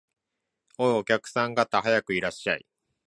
[0.79, 2.65] おい、お客さん方、早くいらっしゃい